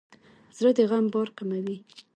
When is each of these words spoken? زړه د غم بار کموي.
زړه 0.57 0.71
د 0.77 0.79
غم 0.89 1.05
بار 1.13 1.27
کموي. 1.37 1.77